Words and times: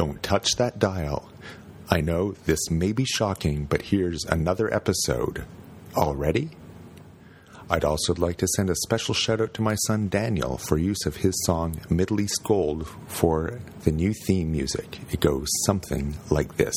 Don't 0.00 0.22
touch 0.22 0.56
that 0.56 0.78
dial. 0.78 1.28
I 1.90 2.00
know 2.00 2.32
this 2.46 2.70
may 2.70 2.92
be 2.92 3.04
shocking, 3.04 3.66
but 3.66 3.82
here's 3.82 4.24
another 4.24 4.72
episode. 4.72 5.44
Already? 5.94 6.52
I'd 7.68 7.84
also 7.84 8.14
like 8.14 8.38
to 8.38 8.48
send 8.56 8.70
a 8.70 8.76
special 8.76 9.12
shout 9.12 9.42
out 9.42 9.52
to 9.52 9.60
my 9.60 9.74
son 9.74 10.08
Daniel 10.08 10.56
for 10.56 10.78
use 10.78 11.04
of 11.04 11.16
his 11.16 11.34
song 11.44 11.82
Middle 11.90 12.18
East 12.18 12.42
Gold 12.44 12.88
for 13.08 13.60
the 13.82 13.92
new 13.92 14.14
theme 14.14 14.50
music. 14.50 15.00
It 15.12 15.20
goes 15.20 15.48
something 15.66 16.16
like 16.30 16.56
this. 16.56 16.74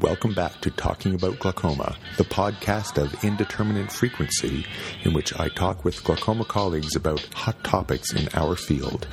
Welcome 0.00 0.32
back 0.32 0.58
to 0.62 0.70
Talking 0.70 1.14
About 1.14 1.38
Glaucoma, 1.38 1.98
the 2.16 2.24
podcast 2.24 2.96
of 2.96 3.22
indeterminate 3.22 3.92
frequency, 3.92 4.64
in 5.04 5.12
which 5.12 5.38
I 5.38 5.48
talk 5.50 5.84
with 5.84 6.02
glaucoma 6.02 6.46
colleagues 6.46 6.96
about 6.96 7.22
hot 7.34 7.62
topics 7.62 8.14
in 8.14 8.30
our 8.32 8.56
field. 8.56 9.06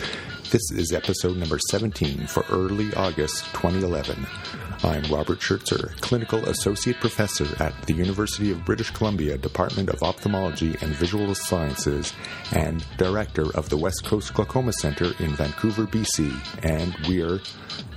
This 0.51 0.71
is 0.71 0.93
episode 0.93 1.37
number 1.37 1.57
17 1.71 2.27
for 2.27 2.45
early 2.51 2.93
August 2.93 3.45
2011. 3.53 4.27
I'm 4.83 5.03
Robert 5.11 5.39
Schertzer, 5.39 5.99
Clinical 6.01 6.45
Associate 6.45 6.95
Professor 6.99 7.47
at 7.61 7.73
the 7.87 7.93
University 7.93 8.51
of 8.51 8.63
British 8.63 8.91
Columbia 8.91 9.37
Department 9.37 9.89
of 9.89 10.03
Ophthalmology 10.03 10.75
and 10.81 10.93
Visual 10.93 11.33
Sciences 11.33 12.13
and 12.51 12.85
Director 12.97 13.45
of 13.55 13.69
the 13.69 13.77
West 13.77 14.05
Coast 14.05 14.33
Glaucoma 14.35 14.73
Center 14.73 15.13
in 15.19 15.31
Vancouver, 15.35 15.85
BC, 15.85 16.31
and 16.63 16.95
we're 17.07 17.41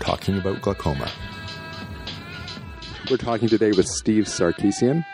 talking 0.01 0.39
about 0.39 0.63
glaucoma. 0.63 1.11
We're 3.11 3.19
talking 3.19 3.49
today 3.49 3.73
with 3.73 3.87
Steve 3.87 4.25
Sarkisian 4.25 5.05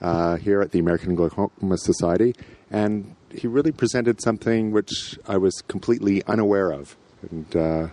uh, 0.00 0.36
here 0.36 0.60
at 0.60 0.72
the 0.72 0.78
American 0.78 1.14
Glaucoma 1.14 1.76
Society, 1.76 2.34
and 2.72 3.14
he 3.30 3.46
really 3.46 3.70
presented 3.70 4.20
something 4.20 4.72
which 4.72 5.18
I 5.28 5.36
was 5.36 5.62
completely 5.68 6.24
unaware 6.24 6.72
of. 6.72 6.96
And 7.30 7.56
uh, 7.56 7.88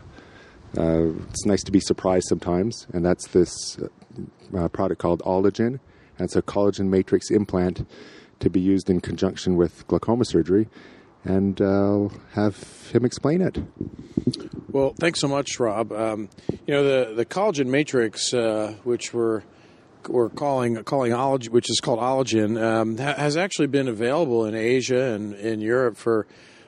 uh, 0.78 1.10
it's 1.30 1.46
nice 1.46 1.64
to 1.64 1.72
be 1.72 1.82
surprised 1.82 2.28
sometimes, 2.30 2.88
and 2.94 3.05
that's 3.05 3.28
this 3.28 3.77
uh, 4.58 4.68
product 4.70 5.02
called 5.02 5.21
Ologen. 5.24 5.80
And 6.18 6.26
it's 6.26 6.36
a 6.36 6.41
collagen 6.41 6.88
matrix 6.88 7.30
implant 7.30 7.88
to 8.40 8.49
be 8.49 8.60
used 8.60 8.90
in 8.90 9.02
conjunction 9.02 9.58
with 9.58 9.86
glaucoma 9.88 10.26
surgery. 10.26 10.68
And 11.26 11.62
I'll 11.62 12.14
have 12.32 12.90
him 12.91 13.04
explain 13.04 13.41
it. 13.41 13.58
Well, 14.70 14.93
thanks 14.98 15.20
so 15.20 15.27
much, 15.27 15.60
Rob. 15.60 15.91
Um, 15.91 16.30
you 16.66 16.74
know 16.74 16.84
the 16.84 17.14
the 17.14 17.26
collagen 17.26 17.68
matrix, 17.68 18.34
uh, 18.34 18.76
which 18.84 19.14
we're 19.14 19.43
we're 20.10 20.29
calling 20.29 20.84
calling 20.84 21.13
which 21.49 21.70
is 21.70 21.79
called 21.79 21.99
Ologen, 21.99 22.62
um, 22.62 22.98
ha- 22.98 23.15
has 23.15 23.38
actually 23.38 23.68
been 23.68 23.88
available 23.88 24.46
in 24.46 24.55
Asia 24.55 25.13
and 25.13 25.34
in 25.35 25.62
Europe 25.62 25.98
for 25.98 26.26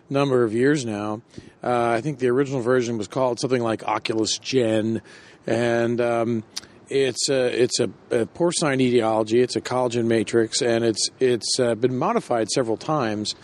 a 0.09 0.13
number 0.13 0.43
of 0.43 0.53
years 0.53 0.85
now. 0.85 1.21
Uh, 1.63 1.89
I 1.89 2.01
think 2.01 2.19
the 2.19 2.29
original 2.29 2.61
version 2.61 2.97
was 2.97 3.07
called 3.07 3.39
something 3.39 3.61
like 3.61 3.83
Oculus 3.83 4.37
Gen, 4.37 5.01
and 5.47 5.99
um, 5.99 6.43
it's 6.89 7.29
a 7.29 7.63
it's 7.63 7.79
a, 7.79 7.89
a, 8.11 8.25
porcine 8.25 8.81
etiology. 8.81 9.41
It's 9.41 9.55
a 9.55 9.61
collagen 9.61 10.05
matrix, 10.05 10.61
and 10.61 10.83
it's 10.83 11.09
it's 11.19 11.59
uh, 11.59 11.75
been 11.75 11.97
modified 11.97 12.49
several 12.49 12.77
times. 12.77 13.35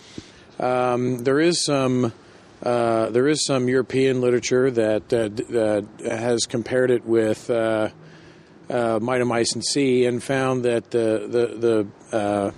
Um, 0.59 1.23
there 1.23 1.40
is 1.40 1.64
some 1.64 2.14
uh, 2.64 3.09
there 3.09 3.28
is 3.28 3.45
some 3.45 3.68
European 3.70 4.22
literature 4.22 4.72
that 4.72 5.14
uh, 5.14 6.08
has 6.08 6.45
compared 6.45 6.92
it 6.92 7.06
with 7.06 7.50
uh, 8.70 8.73
uh, 8.73 9.00
mitomycin 9.00 9.64
C 9.64 10.06
and 10.06 10.22
found 10.22 10.64
that 10.66 10.92
the 10.92 11.28
the, 11.30 11.88
the 12.12 12.18
uh, 12.18 12.52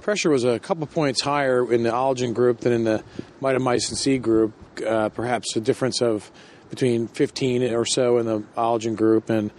pressure 0.00 0.30
was 0.30 0.44
a 0.44 0.58
couple 0.58 0.86
points 0.86 1.20
higher 1.20 1.70
in 1.72 1.82
the 1.82 1.90
Ologen 1.90 2.34
group 2.34 2.60
than 2.60 2.72
in 2.72 2.84
the 2.84 3.02
mitomycin 3.40 3.96
C 3.96 4.18
group. 4.18 4.52
Uh, 4.86 5.08
perhaps 5.10 5.54
a 5.56 5.60
difference 5.60 6.00
of 6.00 6.30
between 6.70 7.06
15 7.06 7.74
or 7.74 7.84
so 7.84 8.18
in 8.18 8.26
the 8.26 8.40
Ologen 8.56 8.96
group 8.96 9.28
and 9.28 9.50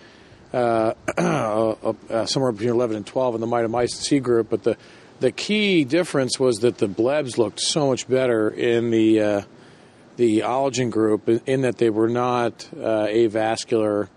somewhere 2.28 2.52
between 2.52 2.70
11 2.70 2.98
and 2.98 3.06
12 3.06 3.36
in 3.36 3.42
the 3.42 3.48
mitomycin 3.48 4.02
C 4.02 4.20
group. 4.20 4.50
But 4.50 4.64
the 4.64 4.78
the 5.20 5.32
key 5.32 5.86
difference 5.86 6.40
was 6.40 6.58
that 6.58 6.80
the 6.80 6.88
blebs 6.88 7.38
looked 7.38 7.60
so 7.60 7.88
much 7.88 8.08
better 8.08 8.50
in 8.50 8.90
the 8.90 9.46
the 10.18 10.40
Ologen 10.40 10.92
group 10.92 11.28
in 11.28 11.62
that 11.62 11.78
they 11.78 11.90
were 11.90 12.10
not 12.10 12.68
uh, 12.74 13.08
avascular 13.08 14.10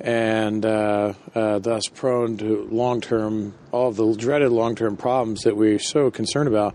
and 0.00 0.64
uh, 0.64 1.14
uh, 1.34 1.58
thus 1.58 1.88
prone 1.88 2.36
to 2.38 2.68
long 2.70 3.00
term, 3.00 3.54
all 3.72 3.88
of 3.88 3.96
the 3.96 4.14
dreaded 4.14 4.52
long 4.52 4.74
term 4.74 4.96
problems 4.96 5.42
that 5.42 5.56
we're 5.56 5.78
so 5.78 6.10
concerned 6.10 6.48
about. 6.48 6.74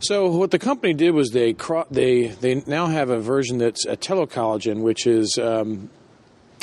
So 0.00 0.30
what 0.30 0.52
the 0.52 0.58
company 0.58 0.94
did 0.94 1.10
was 1.10 1.30
they 1.30 1.54
they 1.90 2.28
they 2.28 2.62
now 2.66 2.86
have 2.86 3.10
a 3.10 3.18
version 3.18 3.58
that's 3.58 3.84
a 3.86 3.96
telocollagen, 3.96 4.82
which 4.82 5.06
is 5.06 5.36
um, 5.38 5.90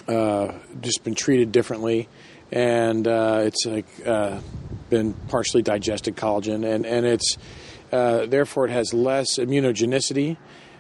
uh, 0.08 0.54
just 0.82 1.04
been 1.04 1.16
treated 1.16 1.52
differently, 1.52 2.08
and 2.52 3.06
uh, 3.08 3.42
it's 3.44 3.66
like 3.66 3.86
uh, 4.06 4.40
been 4.90 5.14
partially 5.28 5.62
digested 5.62 6.16
collagen, 6.16 6.66
and 6.66 6.86
and 6.86 7.06
it's 7.06 7.38
therefore 7.92 8.68
it 8.68 8.72
has 8.72 8.94
less 8.94 9.38
immunogenicity. 9.38 10.38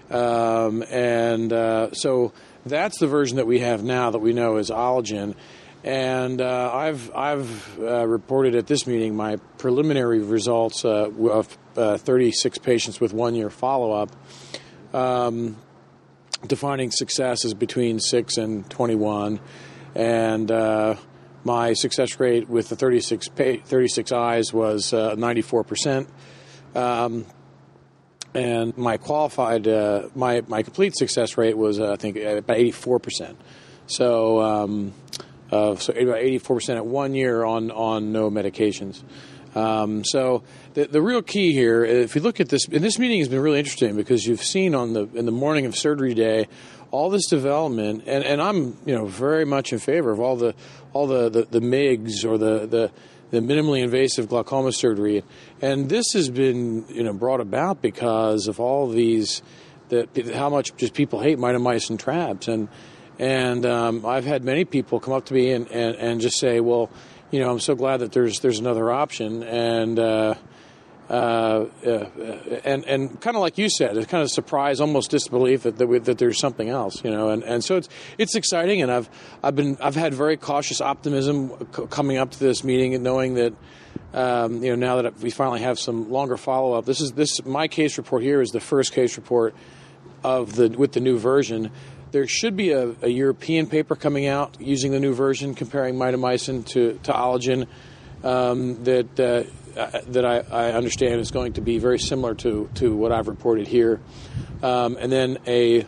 Um, 0.09 0.83
and 0.91 1.51
uh, 1.51 1.91
so 1.93 2.31
that's 2.65 2.99
the 2.99 3.07
version 3.07 3.37
that 3.37 3.47
we 3.47 3.59
have 3.59 3.83
now 3.83 4.09
that 4.11 4.19
we 4.19 4.33
know 4.33 4.57
is 4.57 4.69
Ologen. 4.69 5.35
And 5.83 6.41
uh, 6.41 6.71
I've 6.73 7.15
I've 7.15 7.79
uh, 7.79 8.07
reported 8.07 8.55
at 8.55 8.65
this 8.65 8.87
meeting 8.87 9.15
my 9.15 9.35
preliminary 9.59 10.19
results 10.19 10.83
uh, 10.83 11.11
of 11.29 11.57
uh, 11.77 11.97
36 11.97 12.57
patients 12.57 12.99
with 12.99 13.13
one 13.13 13.35
year 13.35 13.51
follow 13.51 13.91
up, 13.91 14.11
um, 14.95 15.57
defining 16.47 16.89
success 16.89 17.45
as 17.45 17.53
between 17.53 17.99
six 17.99 18.37
and 18.37 18.67
21, 18.67 19.39
and 19.93 20.49
uh, 20.49 20.95
my 21.43 21.73
success 21.73 22.19
rate 22.19 22.49
with 22.49 22.69
the 22.69 22.75
36 22.75 23.27
pa- 23.29 23.57
36 23.63 24.11
eyes 24.11 24.51
was 24.51 24.91
94 24.91 25.63
percent. 25.63 26.09
Um, 26.73 27.27
and 28.35 28.77
my 28.77 28.97
qualified 28.97 29.67
uh, 29.67 30.09
my 30.13 30.43
my 30.47 30.61
complete 30.61 30.95
success 30.95 31.37
rate 31.37 31.57
was 31.57 31.79
uh, 31.79 31.93
I 31.93 31.95
think 31.95 32.17
about 32.17 32.57
eighty 32.57 32.71
four 32.71 32.99
percent. 32.99 33.37
So 33.87 34.41
um, 34.41 34.93
uh, 35.51 35.77
so 35.77 35.93
about 35.93 36.17
eighty 36.17 36.37
four 36.37 36.57
percent 36.57 36.77
at 36.77 36.85
one 36.85 37.15
year 37.15 37.43
on 37.43 37.71
on 37.71 38.11
no 38.11 38.29
medications. 38.29 39.01
Um, 39.55 40.03
so 40.03 40.43
the 40.73 40.85
the 40.85 41.01
real 41.01 41.21
key 41.21 41.53
here, 41.53 41.85
if 41.85 42.13
you 42.15 42.21
look 42.21 42.41
at 42.41 42.49
this, 42.49 42.67
and 42.67 42.83
this 42.83 42.99
meeting 42.99 43.19
has 43.19 43.29
been 43.29 43.39
really 43.39 43.59
interesting 43.59 43.95
because 43.95 44.27
you've 44.27 44.43
seen 44.43 44.75
on 44.75 44.91
the 44.91 45.07
in 45.13 45.25
the 45.25 45.31
morning 45.31 45.65
of 45.65 45.75
surgery 45.75 46.13
day 46.13 46.47
all 46.91 47.09
this 47.09 47.27
development, 47.27 48.03
and, 48.05 48.23
and 48.23 48.41
I'm 48.41 48.77
you 48.85 48.93
know 48.95 49.05
very 49.05 49.45
much 49.45 49.71
in 49.71 49.79
favor 49.79 50.11
of 50.11 50.19
all 50.19 50.35
the 50.35 50.53
all 50.91 51.07
the 51.07 51.29
the, 51.29 51.43
the 51.43 51.61
MIGS 51.61 52.25
or 52.25 52.37
the 52.37 52.67
the 52.67 52.91
the 53.35 53.41
minimally 53.41 53.83
invasive 53.83 54.29
glaucoma 54.29 54.71
surgery, 54.71 55.23
and 55.61 55.89
this 55.89 56.13
has 56.13 56.29
been 56.29 56.85
you 56.87 57.03
know 57.03 57.13
brought 57.13 57.41
about 57.41 57.81
because 57.81 58.47
of 58.47 58.59
all 58.59 58.87
these 58.87 59.41
that 59.89 60.15
how 60.33 60.49
much 60.49 60.75
just 60.77 60.93
people 60.93 61.19
hate 61.19 61.37
mitomycin 61.37 61.99
trabs. 61.99 62.47
and 62.47 62.69
and 63.19 63.65
um, 63.65 64.05
I've 64.05 64.25
had 64.25 64.43
many 64.43 64.65
people 64.65 64.99
come 64.99 65.13
up 65.13 65.25
to 65.27 65.33
me 65.33 65.51
and, 65.51 65.69
and, 65.71 65.95
and 65.95 66.19
just 66.19 66.37
say, 66.37 66.59
well, 66.59 66.89
you 67.31 67.39
know, 67.39 67.49
I'm 67.49 67.61
so 67.61 67.73
glad 67.73 67.97
that 67.97 68.11
there's 68.11 68.39
there's 68.39 68.59
another 68.59 68.91
option, 68.91 69.43
and 69.43 69.99
uh, 69.99 70.35
uh, 71.09 71.67
uh, 71.85 72.09
and 72.63 72.83
and 72.85 73.21
kind 73.21 73.35
of 73.35 73.41
like 73.41 73.59
you 73.59 73.69
said, 73.69 73.95
it's 73.95 74.07
kind 74.07 74.23
of 74.23 74.31
surprise, 74.31 74.81
almost 74.81 75.11
disbelief 75.11 75.63
that 75.63 75.77
that, 75.77 75.85
we, 75.85 75.99
that, 75.99 76.17
there's 76.17 76.39
something 76.39 76.67
else, 76.67 77.03
you 77.03 77.11
know, 77.11 77.29
and, 77.29 77.43
and 77.43 77.63
so 77.63 77.77
it's 77.77 77.89
it's 78.17 78.35
exciting, 78.35 78.81
and 78.81 78.91
I've 78.91 79.09
I've 79.43 79.55
been 79.55 79.77
I've 79.81 79.95
had 79.95 80.15
very 80.15 80.35
cautious 80.35 80.81
optimism 80.81 81.49
coming 81.89 82.17
up 82.17 82.31
to 82.31 82.39
this 82.39 82.63
meeting 82.63 82.95
and 82.95 83.03
knowing 83.03 83.35
that. 83.35 83.53
Um, 84.13 84.63
you 84.63 84.69
know, 84.69 84.75
now 84.75 85.01
that 85.01 85.19
we 85.19 85.29
finally 85.29 85.59
have 85.59 85.77
some 85.77 86.09
longer 86.09 86.37
follow 86.37 86.73
up, 86.73 86.85
this 86.85 87.01
is 87.01 87.11
this 87.13 87.43
my 87.45 87.67
case 87.67 87.97
report 87.97 88.23
here 88.23 88.39
is 88.39 88.51
the 88.51 88.61
first 88.61 88.93
case 88.93 89.17
report 89.17 89.53
of 90.23 90.55
the 90.55 90.69
with 90.69 90.93
the 90.93 91.01
new 91.01 91.17
version. 91.17 91.69
There 92.11 92.25
should 92.25 92.55
be 92.55 92.71
a, 92.71 92.95
a 93.01 93.09
European 93.09 93.67
paper 93.67 93.95
coming 93.95 94.25
out 94.25 94.55
using 94.59 94.91
the 94.93 95.01
new 95.01 95.13
version, 95.13 95.53
comparing 95.53 95.95
mitomycin 95.95 96.65
to 96.67 96.97
to 97.03 97.11
Ologen. 97.11 97.67
Um, 98.23 98.83
that 98.85 99.19
uh, 99.19 99.43
uh, 99.75 100.01
that 100.07 100.25
I, 100.25 100.37
I, 100.51 100.71
understand 100.73 101.19
is 101.19 101.31
going 101.31 101.53
to 101.53 101.61
be 101.61 101.79
very 101.79 101.99
similar 101.99 102.35
to, 102.35 102.69
to 102.75 102.95
what 102.95 103.11
I've 103.11 103.27
reported 103.27 103.67
here. 103.67 103.99
Um, 104.63 104.97
and 104.99 105.11
then 105.11 105.37
a 105.45 105.85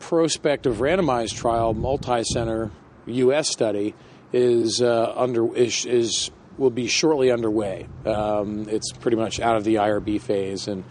prospective 0.00 0.76
randomized 0.76 1.36
trial, 1.36 1.74
multi-center 1.74 2.70
U.S. 3.06 3.50
study 3.50 3.94
is 4.32 4.82
uh, 4.82 5.12
under 5.16 5.54
is, 5.56 5.86
is, 5.86 6.30
will 6.58 6.70
be 6.70 6.88
shortly 6.88 7.30
underway. 7.30 7.86
Um, 8.04 8.68
it's 8.68 8.92
pretty 8.92 9.16
much 9.16 9.40
out 9.40 9.56
of 9.56 9.64
the 9.64 9.76
IRB 9.76 10.20
phase 10.20 10.68
and 10.68 10.84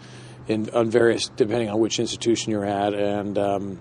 in 0.48 0.70
on 0.70 0.90
various 0.90 1.28
depending 1.28 1.70
on 1.70 1.78
which 1.80 1.98
institution 1.98 2.52
you're 2.52 2.64
at 2.64 2.94
and 2.94 3.36
um, 3.38 3.80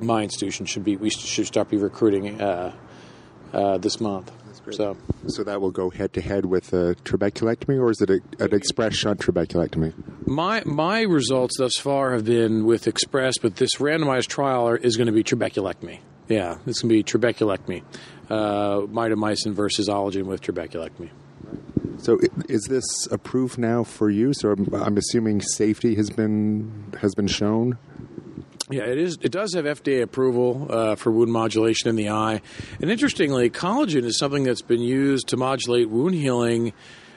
my 0.00 0.22
institution 0.22 0.66
should 0.66 0.84
be 0.84 0.96
we 0.96 1.10
should 1.10 1.46
start 1.46 1.68
be 1.68 1.76
recruiting 1.76 2.40
uh, 2.40 2.72
uh, 3.52 3.78
this 3.78 4.00
month. 4.00 4.32
So, 4.70 4.96
So 5.28 5.44
that 5.44 5.60
will 5.62 5.70
go 5.70 5.88
head 5.88 6.12
to 6.14 6.20
head 6.20 6.44
with 6.44 6.72
a 6.74 6.94
trabeculectomy, 7.04 7.80
or 7.80 7.90
is 7.90 8.00
it 8.02 8.10
a, 8.10 8.20
an 8.38 8.54
express 8.54 8.94
shunt 8.94 9.20
trabeculectomy? 9.20 9.92
my 10.26 10.62
my 10.66 11.00
results 11.02 11.56
thus 11.58 11.76
far 11.78 12.12
have 12.12 12.26
been 12.26 12.66
with 12.66 12.86
Express, 12.86 13.38
but 13.38 13.56
this 13.56 13.76
randomized 13.76 14.26
trial 14.26 14.68
are- 14.68 14.76
is 14.76 14.96
going 14.96 15.06
to 15.06 15.12
be 15.12 15.24
trabeculectomy. 15.24 16.00
Yeah, 16.28 16.58
it's 16.66 16.82
going 16.82 16.90
to 16.90 16.94
be 16.94 17.02
trabeculectomy, 17.02 17.82
uh, 18.28 18.80
mitomycin 18.92 19.54
versus 19.54 19.88
Ologen 19.88 20.24
with 20.24 20.42
trabeculectomy. 20.42 21.08
So 21.96 22.18
is 22.48 22.64
this 22.68 22.84
approved 23.10 23.56
now 23.58 23.84
for 23.84 24.10
use, 24.10 24.44
or 24.44 24.52
I'm, 24.52 24.68
I'm 24.74 24.96
assuming 24.98 25.40
safety 25.40 25.94
has 25.94 26.10
been 26.10 26.92
has 27.00 27.14
been 27.14 27.26
shown? 27.28 27.78
Yeah, 28.70 28.82
it 28.82 28.98
is. 28.98 29.18
It 29.22 29.32
does 29.32 29.54
have 29.54 29.64
FDA 29.64 30.02
approval 30.02 30.66
uh, 30.68 30.94
for 30.96 31.10
wound 31.10 31.32
modulation 31.32 31.88
in 31.88 31.96
the 31.96 32.10
eye, 32.10 32.42
and 32.80 32.90
interestingly, 32.90 33.48
collagen 33.48 34.04
is 34.04 34.18
something 34.18 34.44
that's 34.44 34.62
been 34.62 34.82
used 34.82 35.28
to 35.28 35.36
modulate 35.38 35.88
wound 35.88 36.14
healing 36.14 36.74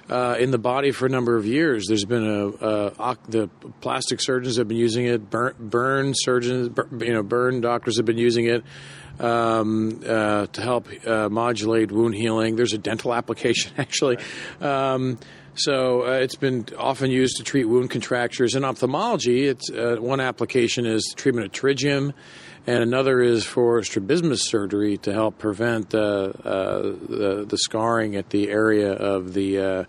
uh, 0.09 0.35
in 0.39 0.51
the 0.51 0.57
body 0.57 0.91
for 0.91 1.05
a 1.05 1.09
number 1.09 1.35
of 1.37 1.45
years. 1.45 1.87
There's 1.87 2.05
been 2.05 2.27
a, 2.27 2.47
a 2.47 3.17
the 3.27 3.47
plastic 3.79 4.21
surgeons 4.21 4.57
have 4.57 4.67
been 4.67 4.77
using 4.77 5.05
it. 5.05 5.29
Burn, 5.29 5.55
burn 5.59 6.13
surgeons, 6.15 6.77
you 6.99 7.13
know, 7.13 7.23
burn 7.23 7.61
doctors 7.61 7.97
have 7.97 8.05
been 8.05 8.17
using 8.17 8.45
it 8.45 8.63
um, 9.19 10.01
uh, 10.05 10.47
to 10.47 10.61
help 10.61 10.87
uh, 11.05 11.29
modulate 11.29 11.91
wound 11.91 12.15
healing. 12.15 12.55
There's 12.55 12.73
a 12.73 12.77
dental 12.77 13.13
application 13.13 13.71
actually. 13.77 14.17
Um, 14.59 15.17
so 15.55 16.05
uh, 16.05 16.11
it's 16.11 16.35
been 16.35 16.65
often 16.77 17.11
used 17.11 17.37
to 17.37 17.43
treat 17.43 17.65
wound 17.65 17.89
contractures. 17.89 18.55
In 18.55 18.63
ophthalmology, 18.63 19.47
it's 19.47 19.69
uh, 19.69 19.97
one 19.99 20.19
application 20.19 20.85
is 20.85 21.13
treatment 21.15 21.47
of 21.47 21.51
pterygium, 21.51 22.13
and 22.67 22.83
another 22.83 23.21
is 23.21 23.43
for 23.43 23.83
strabismus 23.83 24.47
surgery 24.47 24.97
to 24.99 25.13
help 25.13 25.37
prevent 25.37 25.93
uh, 25.93 26.31
the, 26.43 27.45
the 27.47 27.57
scarring 27.57 28.15
at 28.15 28.29
the 28.29 28.49
area 28.49 28.93
of 28.93 29.33
the 29.33 29.59
uh, 29.59 29.83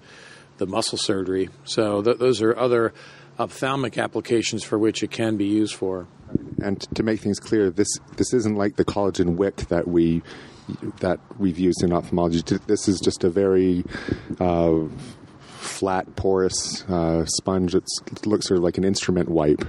the 0.59 0.67
muscle 0.67 0.99
surgery. 0.99 1.49
So 1.65 2.03
th- 2.03 2.19
those 2.19 2.43
are 2.43 2.57
other 2.57 2.93
ophthalmic 3.39 3.99
applications 3.99 4.63
for 4.63 4.79
which 4.79 5.03
it 5.03 5.11
can 5.11 5.37
be 5.37 5.47
used 5.47 5.75
for. 5.75 6.07
And 6.63 6.81
to 6.95 7.03
make 7.03 7.21
things 7.21 7.39
clear, 7.39 7.71
this 7.71 7.89
this 8.17 8.33
isn't 8.33 8.57
like 8.57 8.77
the 8.77 8.85
collagen 8.85 9.37
wick 9.37 9.57
that 9.69 9.89
we 9.89 10.23
that 11.01 11.19
we've 11.39 11.59
used 11.59 11.83
in 11.83 11.93
ophthalmology. 11.93 12.43
This 12.67 12.89
is 12.89 13.01
just 13.01 13.25
a 13.25 13.31
very 13.31 13.85
uh, 14.41 14.81
flat, 15.83 16.15
porous 16.15 16.85
uh, 16.85 17.25
sponge. 17.27 17.75
It's, 17.75 18.01
it 18.07 18.25
looks 18.25 18.47
sort 18.47 18.59
of 18.59 18.63
like 18.63 18.79
an 18.79 18.85
instrument 18.85 19.29
wipe 19.29 19.65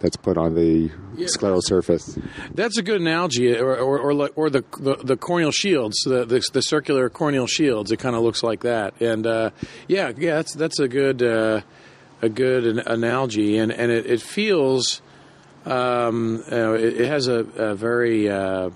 that's 0.00 0.16
put 0.16 0.38
on 0.38 0.54
the 0.54 0.88
scleral 1.26 1.60
surface. 1.62 2.18
That's 2.54 2.78
a 2.78 2.82
good 2.82 3.02
analogy, 3.02 3.54
or 3.54 3.76
or, 3.76 3.98
or, 3.98 4.28
or 4.34 4.48
the, 4.48 4.64
the 4.80 4.96
the 5.04 5.16
corneal 5.18 5.52
shields, 5.52 5.98
the, 6.06 6.24
the 6.24 6.42
the 6.54 6.62
circular 6.62 7.10
corneal 7.10 7.46
shields. 7.46 7.92
It 7.92 7.98
kind 7.98 8.16
of 8.16 8.22
looks 8.22 8.42
like 8.42 8.60
that, 8.60 8.98
and 9.02 9.26
uh, 9.26 9.50
yeah, 9.88 10.10
yeah, 10.16 10.36
that's 10.36 10.54
that's 10.54 10.80
a 10.80 10.88
good 10.88 11.22
uh, 11.22 11.60
a 12.22 12.30
good 12.30 12.64
an- 12.64 12.78
analogy, 12.86 13.58
and 13.58 13.70
and 13.70 13.92
it, 13.92 14.06
it 14.06 14.22
feels, 14.22 15.02
um, 15.66 16.42
it, 16.48 17.00
it 17.02 17.08
has 17.08 17.28
a, 17.28 17.40
a 17.40 17.74
very 17.74 18.30
uh, 18.30 18.70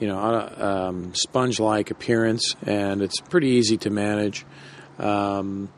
you 0.00 0.08
know 0.08 0.18
uh, 0.18 0.88
um, 0.88 1.14
sponge 1.14 1.60
like 1.60 1.90
appearance, 1.90 2.56
and 2.64 3.02
it's 3.02 3.20
pretty 3.20 3.48
easy 3.48 3.76
to 3.76 3.90
manage. 3.90 4.46
Um, 4.98 5.68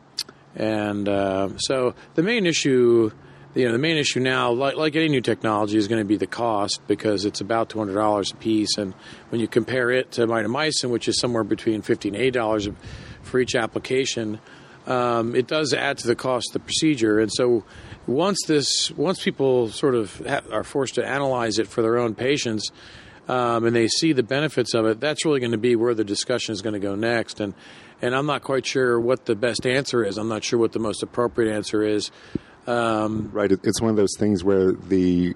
and 0.59 1.09
uh, 1.09 1.57
so 1.57 1.95
the 2.13 2.21
main 2.21 2.45
issue, 2.45 3.11
you 3.55 3.65
know, 3.65 3.71
the 3.71 3.79
main 3.79 3.97
issue 3.97 4.19
now, 4.19 4.51
like, 4.51 4.75
like 4.75 4.95
any 4.95 5.09
new 5.09 5.21
technology, 5.21 5.77
is 5.77 5.87
going 5.87 6.01
to 6.01 6.05
be 6.05 6.17
the 6.17 6.27
cost 6.27 6.81
because 6.87 7.25
it's 7.25 7.41
about 7.41 7.69
two 7.69 7.79
hundred 7.79 7.95
dollars 7.95 8.31
a 8.31 8.35
piece, 8.35 8.77
and 8.77 8.93
when 9.29 9.41
you 9.41 9.47
compare 9.47 9.89
it 9.89 10.11
to 10.11 10.27
mitomycin, 10.27 10.91
which 10.91 11.07
is 11.07 11.19
somewhere 11.19 11.43
between 11.43 11.81
fifty 11.81 12.09
and 12.09 12.17
eighty 12.17 12.31
dollars 12.31 12.69
for 13.23 13.39
each 13.39 13.55
application, 13.55 14.39
um, 14.85 15.35
it 15.35 15.47
does 15.47 15.73
add 15.73 15.97
to 15.99 16.07
the 16.07 16.15
cost 16.15 16.49
of 16.49 16.53
the 16.53 16.59
procedure. 16.59 17.19
And 17.19 17.31
so 17.31 17.63
once 18.07 18.39
this, 18.47 18.91
once 18.91 19.23
people 19.23 19.69
sort 19.69 19.95
of 19.95 20.21
ha- 20.27 20.41
are 20.51 20.63
forced 20.63 20.95
to 20.95 21.05
analyze 21.05 21.59
it 21.59 21.67
for 21.67 21.81
their 21.81 21.97
own 21.97 22.15
patients, 22.15 22.71
um, 23.29 23.65
and 23.65 23.75
they 23.75 23.87
see 23.87 24.11
the 24.11 24.23
benefits 24.23 24.73
of 24.73 24.85
it, 24.85 24.99
that's 24.99 25.23
really 25.23 25.39
going 25.39 25.51
to 25.51 25.57
be 25.57 25.75
where 25.75 25.93
the 25.93 26.03
discussion 26.03 26.51
is 26.51 26.61
going 26.61 26.73
to 26.73 26.79
go 26.79 26.95
next. 26.95 27.39
And 27.39 27.53
and 28.01 28.15
I'm 28.15 28.25
not 28.25 28.43
quite 28.43 28.65
sure 28.65 28.99
what 28.99 29.25
the 29.25 29.35
best 29.35 29.65
answer 29.67 30.03
is. 30.03 30.17
I'm 30.17 30.29
not 30.29 30.43
sure 30.43 30.57
what 30.57 30.71
the 30.71 30.79
most 30.79 31.03
appropriate 31.03 31.53
answer 31.53 31.83
is. 31.83 32.11
Um, 32.65 33.29
Right. 33.31 33.51
It's 33.51 33.81
one 33.81 33.91
of 33.91 33.97
those 33.97 34.15
things 34.17 34.43
where 34.43 34.71
the 34.71 35.35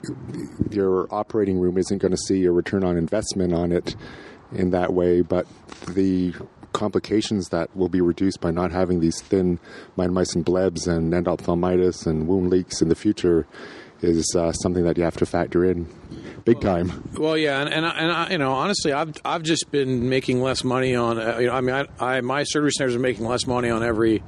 your 0.71 1.07
operating 1.13 1.59
room 1.59 1.77
isn't 1.77 1.99
going 1.99 2.11
to 2.11 2.17
see 2.17 2.45
a 2.45 2.51
return 2.51 2.83
on 2.83 2.97
investment 2.97 3.53
on 3.53 3.71
it 3.71 3.95
in 4.51 4.71
that 4.71 4.93
way, 4.93 5.21
but 5.21 5.45
the 5.89 6.33
complications 6.73 7.49
that 7.49 7.75
will 7.75 7.89
be 7.89 8.01
reduced 8.01 8.41
by 8.41 8.49
not 8.49 8.71
having 8.71 8.99
these 8.99 9.21
thin 9.21 9.59
mitomycin 9.97 10.43
blebs 10.43 10.87
and 10.87 11.13
endophthalmitis 11.13 12.07
and 12.07 12.27
wound 12.27 12.49
leaks 12.49 12.81
in 12.81 12.89
the 12.89 12.95
future 12.95 13.45
is 14.01 14.35
uh, 14.35 14.51
something 14.51 14.83
that 14.83 14.97
you 14.97 15.03
have 15.03 15.17
to 15.17 15.25
factor 15.25 15.63
in 15.63 15.87
big 16.45 16.61
time. 16.61 17.09
well, 17.17 17.37
yeah, 17.37 17.61
and 17.61 17.73
and, 17.73 17.85
I, 17.85 17.89
and 17.91 18.11
I, 18.11 18.29
you 18.31 18.37
know, 18.37 18.51
honestly, 18.51 18.93
I've 18.93 19.13
I've 19.23 19.43
just 19.43 19.71
been 19.71 20.09
making 20.09 20.41
less 20.41 20.63
money 20.63 20.95
on. 20.95 21.19
Uh, 21.19 21.37
you 21.39 21.47
know, 21.47 21.53
I 21.53 21.61
mean, 21.61 21.75
I, 21.75 22.17
I 22.17 22.21
my 22.21 22.43
surgery 22.43 22.71
centers 22.71 22.95
are 22.95 22.99
making 22.99 23.25
less 23.25 23.45
money 23.47 23.69
on 23.69 23.83
every 23.83 24.23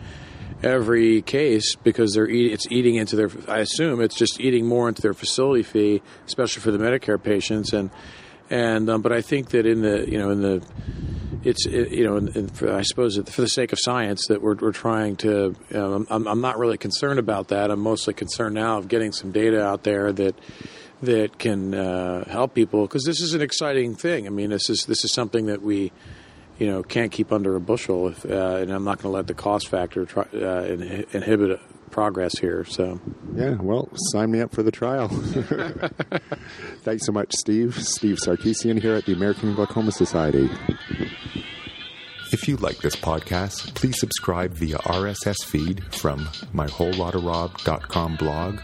every 0.64 1.22
case 1.22 1.76
because 1.76 2.14
they're 2.14 2.30
eat, 2.30 2.52
it's 2.52 2.68
eating 2.72 2.96
into 2.96 3.16
their. 3.16 3.30
I 3.48 3.60
assume 3.60 4.02
it's 4.02 4.16
just 4.16 4.40
eating 4.40 4.66
more 4.66 4.88
into 4.88 5.02
their 5.02 5.14
facility 5.14 5.64
fee, 5.64 6.02
especially 6.26 6.62
for 6.62 6.72
the 6.72 6.78
Medicare 6.78 7.22
patients, 7.22 7.74
and 7.74 7.90
and 8.50 8.90
um, 8.90 9.02
but 9.02 9.12
I 9.12 9.22
think 9.22 9.50
that 9.50 9.66
in 9.66 9.82
the 9.82 10.10
you 10.10 10.18
know 10.18 10.30
in 10.32 10.42
the 10.42 10.66
it's 11.46 11.66
it, 11.68 11.92
you 11.92 12.04
know, 12.04 12.18
and, 12.18 12.36
and 12.36 12.52
for, 12.56 12.74
I 12.74 12.82
suppose 12.82 13.18
for 13.18 13.42
the 13.42 13.48
sake 13.48 13.72
of 13.72 13.80
science 13.80 14.26
that 14.28 14.42
we're, 14.42 14.56
we're 14.56 14.72
trying 14.72 15.16
to. 15.18 15.56
Um, 15.74 16.08
I'm, 16.10 16.28
I'm 16.28 16.42
not 16.42 16.58
really 16.58 16.78
concerned 16.78 17.20
about 17.20 17.50
that. 17.50 17.72
I'm 17.72 17.80
mostly 17.80 18.14
concerned 18.14 18.56
now 18.56 18.78
of 18.78 18.88
getting 18.88 19.12
some 19.12 19.32
data 19.32 19.64
out 19.64 19.84
there 19.84 20.12
that 20.12 20.36
that 21.02 21.38
can 21.38 21.74
uh, 21.74 22.28
help 22.30 22.54
people 22.54 22.84
because 22.84 23.04
this 23.04 23.22
is 23.22 23.34
an 23.34 23.42
exciting 23.42 23.96
thing. 23.96 24.28
I 24.28 24.30
mean, 24.30 24.50
this 24.50 24.70
is 24.70 24.86
this 24.88 25.04
is 25.04 25.14
something 25.14 25.48
that 25.48 25.62
we 25.62 25.92
you 26.58 26.68
know 26.68 26.84
can't 26.84 27.12
keep 27.12 27.32
under 27.32 27.56
a 27.56 27.62
bushel, 27.62 28.10
if, 28.10 28.26
uh, 28.26 28.58
and 28.58 28.72
I'm 28.72 28.84
not 28.84 29.00
going 29.00 29.12
to 29.12 29.16
let 29.16 29.28
the 29.28 29.34
cost 29.34 29.68
factor 29.68 30.06
try, 30.06 30.26
uh, 30.34 30.64
in, 30.64 31.06
inhibit 31.12 31.60
progress 31.92 32.38
here. 32.38 32.66
So. 32.66 33.00
Yeah, 33.36 33.56
well, 33.56 33.90
sign 34.12 34.32
me 34.32 34.42
up 34.42 34.54
for 34.54 34.64
the 34.64 34.72
trial. 34.72 35.08
Thanks 36.84 37.06
so 37.06 37.12
much, 37.14 37.34
Steve. 37.34 37.82
Steve 37.82 38.18
Sarkisian 38.18 38.82
here 38.82 38.96
at 38.96 39.06
the 39.06 39.14
American 39.14 39.56
Glaucoma 39.56 39.94
Society. 39.94 40.50
If 42.32 42.50
you 42.50 42.58
like 42.58 42.80
this 42.80 42.98
podcast, 42.98 43.76
please 43.76 43.98
subscribe 43.98 44.52
via 44.52 44.78
RSS 44.80 45.46
feed 45.46 45.84
from 45.96 46.26
myWholeLotofRob.com 46.54 48.16
blog, 48.18 48.60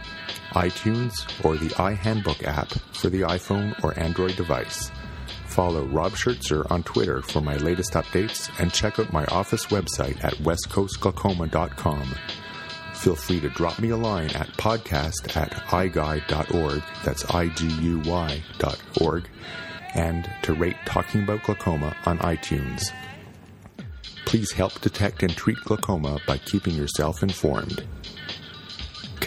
iTunes, 0.51 1.13
or 1.43 1.57
the 1.57 1.69
iHandbook 1.75 2.43
app 2.43 2.69
for 2.93 3.09
the 3.09 3.21
iPhone 3.21 3.81
or 3.83 3.97
Android 3.99 4.35
device. 4.35 4.91
Follow 5.47 5.83
Rob 5.85 6.13
Schertzer 6.13 6.69
on 6.71 6.83
Twitter 6.83 7.21
for 7.21 7.41
my 7.41 7.57
latest 7.57 7.93
updates 7.93 8.49
and 8.59 8.71
check 8.71 8.99
out 8.99 9.11
my 9.11 9.25
office 9.25 9.65
website 9.67 10.23
at 10.23 10.33
westcoastglaucoma.com. 10.35 12.15
Feel 12.93 13.15
free 13.15 13.39
to 13.39 13.49
drop 13.49 13.79
me 13.79 13.89
a 13.89 13.97
line 13.97 14.29
at 14.31 14.47
podcast 14.57 15.35
at 15.35 15.51
iguy.org, 15.51 16.83
that's 17.03 17.25
I-G-U-Y 17.25 18.43
dot 18.59 18.79
org, 19.01 19.27
and 19.93 20.29
to 20.43 20.53
rate 20.53 20.77
Talking 20.85 21.23
About 21.23 21.43
Glaucoma 21.43 21.95
on 22.05 22.19
iTunes. 22.19 22.91
Please 24.25 24.51
help 24.51 24.79
detect 24.79 25.23
and 25.23 25.35
treat 25.35 25.57
glaucoma 25.65 26.19
by 26.25 26.37
keeping 26.37 26.75
yourself 26.75 27.23
informed. 27.23 27.85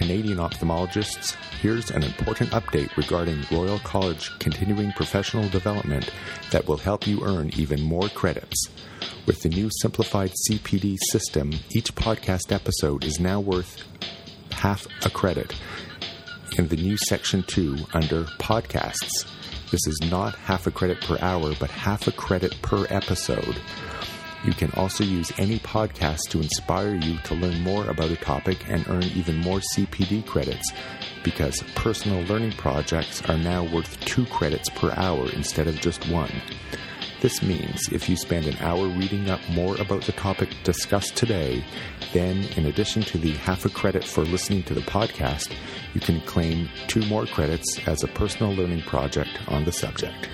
Canadian 0.04 0.37
ophthalmologists, 0.37 1.34
here's 1.62 1.90
an 1.90 2.02
important 2.02 2.50
update 2.50 2.94
regarding 2.94 3.42
Royal 3.50 3.78
College 3.78 4.38
continuing 4.38 4.92
professional 4.92 5.49
development 5.49 6.11
that 6.50 6.68
will 6.68 6.76
help 6.76 7.06
you 7.06 7.25
earn 7.25 7.50
even 7.56 7.80
more 7.80 8.11
credits. 8.11 8.68
With 9.25 9.40
the 9.40 9.49
new 9.49 9.70
simplified 9.80 10.30
CPD 10.46 10.99
system, 11.11 11.52
each 11.70 11.94
podcast 11.94 12.52
episode 12.52 13.02
is 13.02 13.18
now 13.18 13.40
worth 13.40 13.82
half 14.50 14.87
a 15.06 15.08
credit 15.08 15.54
in 16.58 16.68
the 16.68 16.76
new 16.76 16.99
section 16.99 17.42
2 17.42 17.75
under 17.94 18.25
podcasts. 18.38 19.25
This 19.70 19.87
is 19.87 19.99
not 20.11 20.34
half 20.34 20.66
a 20.66 20.70
credit 20.70 21.00
per 21.00 21.16
hour, 21.23 21.54
but 21.58 21.70
half 21.70 22.06
a 22.06 22.12
credit 22.12 22.61
per 22.61 22.87
episode. 22.90 23.56
You 24.44 24.52
can 24.52 24.70
also 24.72 25.04
use 25.04 25.32
any 25.38 25.58
podcast 25.58 26.28
to 26.28 26.40
inspire 26.40 26.94
you 26.94 27.16
to 27.24 27.34
learn 27.34 27.60
more 27.62 27.88
about 27.88 28.10
a 28.10 28.16
topic 28.16 28.68
and 28.68 28.86
earn 28.88 29.04
even 29.04 29.38
more 29.38 29.60
CPD 29.74 30.26
credits 30.26 30.70
because 31.22 31.62
personal 31.74 32.22
learning 32.24 32.52
projects 32.52 33.22
are 33.22 33.38
now 33.38 33.64
worth 33.64 33.98
two 34.00 34.26
credits 34.26 34.68
per 34.68 34.92
hour 34.96 35.30
instead 35.32 35.66
of 35.66 35.80
just 35.80 36.06
one. 36.08 36.30
This 37.22 37.42
means 37.42 37.88
if 37.90 38.06
you 38.06 38.16
spend 38.16 38.44
an 38.44 38.58
hour 38.58 38.86
reading 38.86 39.30
up 39.30 39.40
more 39.48 39.80
about 39.80 40.02
the 40.02 40.12
topic 40.12 40.50
discussed 40.62 41.16
today, 41.16 41.64
then 42.12 42.44
in 42.58 42.66
addition 42.66 43.00
to 43.00 43.16
the 43.16 43.32
half 43.32 43.64
a 43.64 43.70
credit 43.70 44.04
for 44.04 44.24
listening 44.24 44.62
to 44.64 44.74
the 44.74 44.82
podcast, 44.82 45.54
you 45.94 46.02
can 46.02 46.20
claim 46.20 46.68
two 46.86 47.00
more 47.06 47.24
credits 47.24 47.80
as 47.86 48.02
a 48.02 48.08
personal 48.08 48.52
learning 48.52 48.82
project 48.82 49.30
on 49.48 49.64
the 49.64 49.72
subject. 49.72 50.28